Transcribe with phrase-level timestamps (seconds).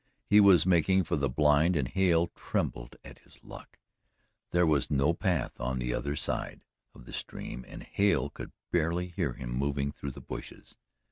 [0.25, 3.77] He was making for the blind and Hale trembled at his luck.
[4.49, 9.09] There was no path on the other side of the stream, and Hale could barely
[9.09, 10.75] hear him moving through the bushes.